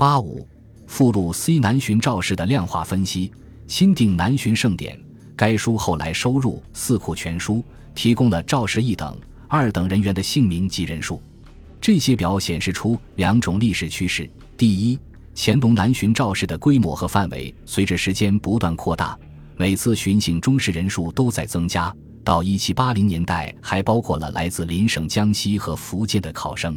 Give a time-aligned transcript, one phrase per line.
[0.00, 0.48] 八五
[0.86, 3.30] 附录 C 南巡赵氏的量化分析，
[3.66, 4.98] 钦定南巡盛典。
[5.36, 7.56] 该书后来收入《四库全书》，
[7.94, 9.14] 提供了赵氏一等、
[9.46, 11.22] 二等人员的姓名及人数。
[11.82, 14.26] 这些表显示出两种历史趋势：
[14.56, 14.98] 第一，
[15.36, 19.18] 乾隆南巡赵氏的规模和范围随着时间不断扩大，
[19.58, 21.94] 每次巡行中士人数都在增加，
[22.24, 26.72] 到一七八零年代还包括了来自邻省江西和福建的考生；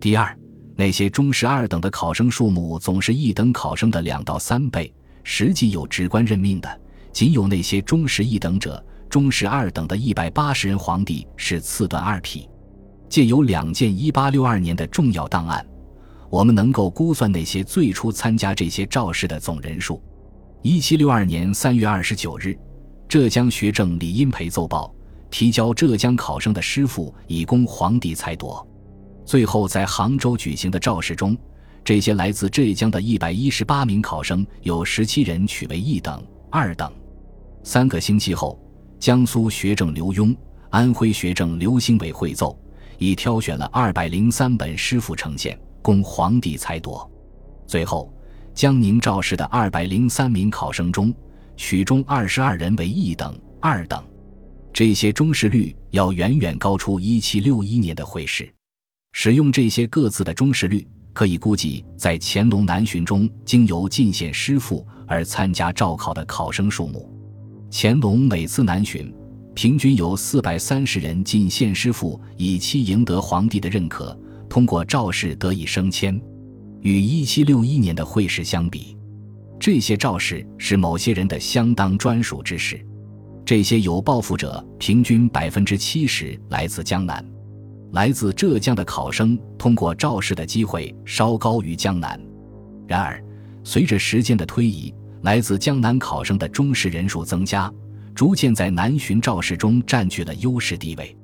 [0.00, 0.34] 第二。
[0.76, 4.92] 那些中士二等的考生数目总是一等考生的两到三倍，
[5.24, 6.80] 实际有职官任命的
[7.12, 8.84] 仅有那些中士一等者。
[9.08, 12.46] 中士二等的一百八十人皇帝是次段二批。
[13.08, 15.64] 借有两件一八六二年的重要档案，
[16.28, 20.02] 我们能够估算那些最初参加这些召试的总人数。
[20.60, 22.58] 一七六二年三月二十九日，
[23.08, 24.92] 浙江学政李荫培奏报，
[25.30, 28.66] 提交浙江考生的师傅以供皇帝裁夺。
[29.26, 31.36] 最后，在杭州举行的召试中，
[31.84, 36.90] 这些来自浙江的一百一十八名考生，有十七人取为一等、二等。
[37.64, 38.56] 三个星期后，
[39.00, 40.34] 江苏学政刘墉、
[40.70, 42.56] 安徽学政刘兴伟会奏，
[42.98, 47.10] 已挑选了二百零三本诗赋呈现，供皇帝裁夺。
[47.66, 48.14] 最后，
[48.54, 51.12] 江宁召试的二百零三名考生中，
[51.56, 54.00] 取中二十二人为一等、二等。
[54.72, 58.48] 这些中试率要远远高出一七六一年的会试。
[59.18, 67.10] 使用这些各自的中试率，可以估计在乾隆南巡中经由进献师傅而参加召考的考生数目。
[67.70, 69.10] 乾隆每次南巡，
[69.54, 74.14] 平均有四百三十人进献师傅，以期赢得皇帝的认可，
[74.50, 76.20] 通过召试得以升迁。
[76.82, 78.98] 与一七六一年的会试相比，
[79.58, 82.78] 这些召试是某些人的相当专属之事。
[83.46, 87.24] 这些有抱负者，平均百分之七十来自江南。
[87.92, 92.20] 来自浙江的考生通过赵氏的机会稍高于江南，
[92.86, 93.22] 然而，
[93.64, 97.72] 随着时间的推移，来自江南考生的中试人数增加，
[98.14, 101.16] 逐渐在南巡赵氏中占据了优势地位。